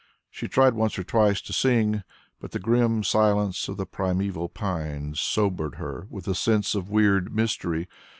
She 0.31 0.47
tried 0.47 0.73
once 0.73 0.97
or 0.97 1.03
twice 1.03 1.41
to 1.41 1.53
sing, 1.53 2.01
but 2.39 2.53
the 2.53 2.59
grim 2.59 3.03
silence 3.03 3.67
of 3.67 3.77
the 3.77 3.85
primeval 3.85 4.49
pines 4.49 5.19
sobered 5.19 5.75
her 5.75 6.07
with 6.09 6.27
a 6.27 6.33
sense 6.33 6.73
of 6.73 6.89
weird 6.89 7.31
mystery. 7.35 7.87